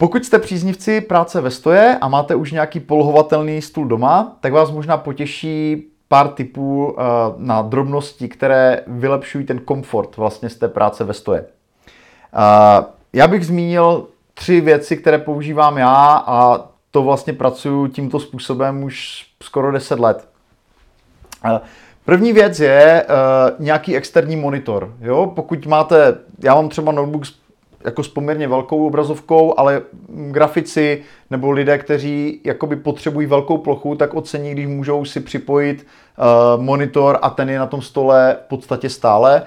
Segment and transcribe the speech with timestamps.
[0.00, 4.70] Pokud jste příznivci práce ve stoje a máte už nějaký polohovatelný stůl doma, tak vás
[4.70, 7.02] možná potěší pár tipů eh,
[7.36, 11.44] na drobnosti, které vylepšují ten komfort vlastně z té práce ve stoje.
[11.44, 18.82] Eh, já bych zmínil tři věci, které používám já a to vlastně pracuji tímto způsobem
[18.82, 20.28] už skoro 10 let.
[21.44, 21.60] Eh,
[22.04, 23.06] první věc je
[23.58, 24.94] nějaký externí monitor.
[25.00, 25.32] Jo?
[25.36, 27.24] Pokud máte, já mám třeba notebook
[27.84, 34.14] jako s poměrně velkou obrazovkou, ale grafici nebo lidé, kteří jakoby potřebují velkou plochu, tak
[34.14, 35.86] ocení, když můžou si připojit
[36.56, 39.42] uh, monitor a ten je na tom stole v podstatě stále.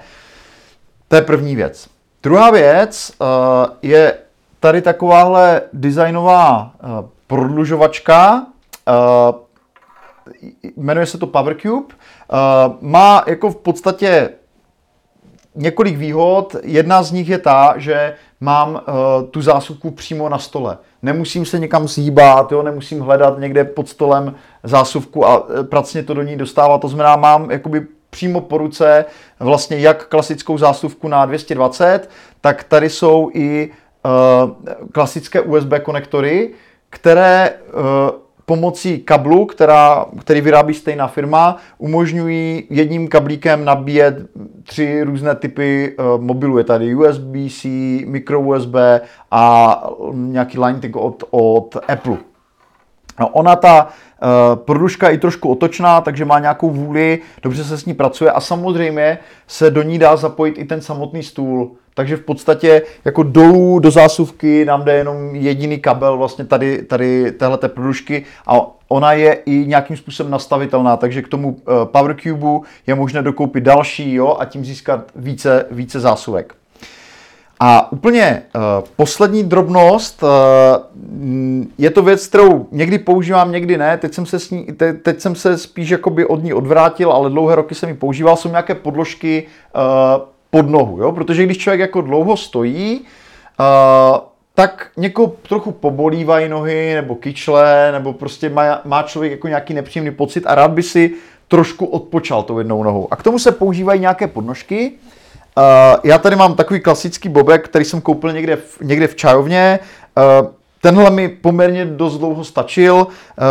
[1.08, 1.89] To je první věc.
[2.23, 3.27] Druhá věc uh,
[3.81, 4.17] je
[4.59, 8.45] tady takováhle designová uh, prodlužovačka,
[10.75, 11.95] jmenuje se to PowerCube,
[12.81, 14.30] má jako v podstatě
[15.55, 16.55] několik výhod.
[16.63, 18.81] Jedna z nich je ta, že mám uh,
[19.31, 20.77] tu zásuvku přímo na stole.
[21.02, 26.22] Nemusím se někam zhýbat, jo, nemusím hledat někde pod stolem zásuvku a pracně to do
[26.22, 26.81] ní dostávat.
[26.81, 29.05] To znamená, mám jakoby přímo po ruce
[29.39, 32.09] vlastně jak klasickou zásuvku na 220,
[32.41, 33.72] tak tady jsou i
[34.06, 34.52] uh,
[34.91, 36.50] klasické USB konektory,
[36.89, 44.16] které uh, pomocí kablu, která, který vyrábí stejná firma, umožňují jedním kablíkem nabíjet
[44.63, 46.58] tři různé typy uh, mobilů.
[46.58, 47.69] Je tady USB-C,
[48.05, 48.75] micro USB
[49.31, 52.17] a nějaký line od, od Apple.
[53.19, 57.78] No, ona ta uh, produška je i trošku otočná, takže má nějakou vůli, dobře se
[57.78, 61.72] s ní pracuje a samozřejmě se do ní dá zapojit i ten samotný stůl.
[61.95, 67.31] Takže v podstatě jako dolů do zásuvky nám jde jenom jediný kabel vlastně tady, tady
[67.31, 72.95] téhleté produšky a ona je i nějakým způsobem nastavitelná, takže k tomu uh, PowerCube je
[72.95, 76.56] možné dokoupit další jo, a tím získat více, více zásuvek.
[77.66, 78.61] A úplně uh,
[78.95, 80.30] poslední drobnost, uh,
[81.78, 83.97] je to věc, kterou někdy používám, někdy ne.
[83.97, 87.30] Teď jsem se, s ní, te, teď jsem se spíš jakoby od ní odvrátil, ale
[87.30, 88.35] dlouhé roky jsem ji používal.
[88.35, 89.44] Jsou nějaké podložky
[89.75, 89.81] uh,
[90.50, 91.12] pod nohu, jo?
[91.12, 93.01] protože když člověk jako dlouho stojí,
[93.59, 94.18] uh,
[94.56, 100.12] tak někoho trochu pobolívají nohy, nebo kyčle, nebo prostě má, má člověk jako nějaký nepříjemný
[100.12, 101.13] pocit a rád by si
[101.47, 103.07] trošku odpočal tou jednou nohou.
[103.12, 105.22] A k tomu se používají nějaké podnožky, Uh,
[106.03, 109.80] já tady mám takový klasický bobek, který jsem koupil někde v, někde v čajovně.
[110.41, 110.47] Uh,
[110.81, 112.96] tenhle mi poměrně dost dlouho stačil.
[112.96, 113.06] Uh,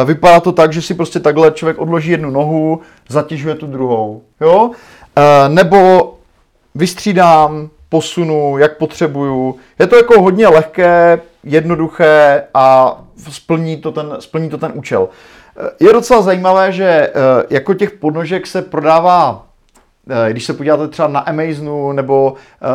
[0.04, 4.22] vypadá to tak, že si prostě takhle člověk odloží jednu nohu, zatěžuje tu druhou.
[4.40, 4.62] Jo?
[4.64, 4.72] Uh,
[5.48, 6.14] nebo
[6.74, 9.56] vystřídám, posunu, jak potřebuju.
[9.78, 12.96] Je to jako hodně lehké, jednoduché a
[13.30, 15.08] splní to ten, splní to ten účel.
[15.80, 17.12] Je docela zajímavé, že
[17.50, 19.46] jako těch podnožek se prodává
[20.30, 22.66] když se podíváte třeba na Amazonu nebo eh,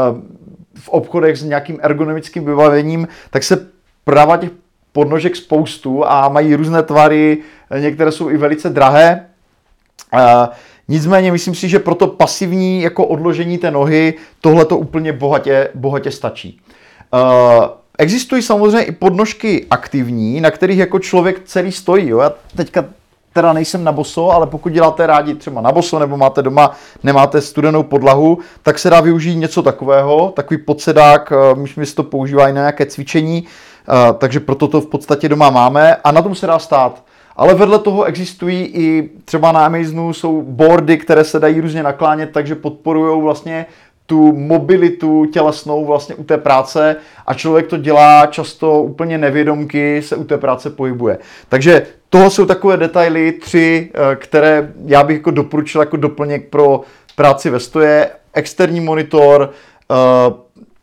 [0.75, 3.67] v obchodech s nějakým ergonomickým vybavením, tak se
[4.03, 4.49] prodává těch
[4.91, 7.37] podnožek spoustu a mají různé tvary,
[7.71, 9.25] eh, některé jsou i velice drahé.
[10.87, 15.69] Nicméně myslím si, že pro to pasivní jako odložení té nohy tohle to úplně bohatě,
[15.75, 16.61] bohatě stačí.
[17.97, 22.09] Existují samozřejmě i podnožky aktivní, na kterých jako člověk celý stojí.
[22.09, 22.19] Jo?
[22.19, 22.85] Já teďka
[23.37, 26.71] teda nejsem na boso, ale pokud děláte rádi třeba na boso nebo máte doma,
[27.03, 32.53] nemáte studenou podlahu, tak se dá využít něco takového, takový podsedák, eh, my to používají
[32.53, 36.47] na nějaké cvičení, eh, takže proto to v podstatě doma máme a na tom se
[36.47, 37.03] dá stát.
[37.35, 42.29] Ale vedle toho existují i třeba na Amazonu jsou boardy, které se dají různě naklánět,
[42.33, 43.65] takže podporují vlastně
[44.05, 50.15] tu mobilitu tělesnou vlastně u té práce a člověk to dělá často úplně nevědomky, se
[50.15, 51.17] u té práce pohybuje.
[51.49, 56.81] Takže toho jsou takové detaily, tři, eh, které já bych jako doporučil jako doplněk pro
[57.15, 58.09] práci ve stoje.
[58.33, 59.51] Externí monitor,
[59.91, 60.33] eh,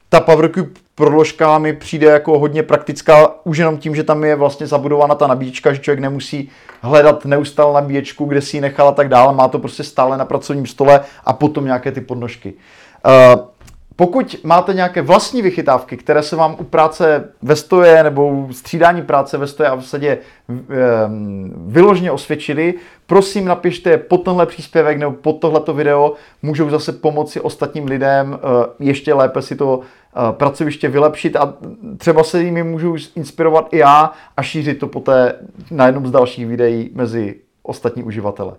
[0.08, 4.66] ta PowerCube prodložka mi přijde jako hodně praktická, už jenom tím, že tam je vlastně
[4.66, 9.08] zabudována ta nabíječka, že člověk nemusí hledat neustále nabíječku, kde si ji nechal a tak
[9.08, 12.54] dále, má to prostě stále na pracovním stole a potom nějaké ty podnožky.
[13.06, 13.40] Uh,
[13.96, 19.38] pokud máte nějaké vlastní vychytávky, které se vám u práce ve stoje nebo střídání práce
[19.38, 20.18] ve stoje a v sadě
[21.66, 22.74] vyložně osvědčily,
[23.06, 28.66] prosím napište pod tenhle příspěvek nebo pod tohleto video, můžou zase pomoci ostatním lidem eh,
[28.78, 31.54] ještě lépe si to eh, pracoviště vylepšit a
[31.96, 35.34] třeba se jimi můžu inspirovat i já a šířit to poté
[35.70, 38.54] na jednom z dalších videí mezi ostatní uživatele.